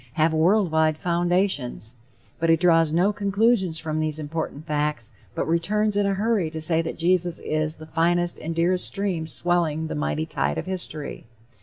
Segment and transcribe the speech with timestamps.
[0.13, 1.93] have world wide foundations;"
[2.39, 6.59] but he draws no conclusions from these important facts, but returns in a hurry to
[6.59, 11.27] say that Jesus is the "finest and dearest stream swelling the mighty tide of history."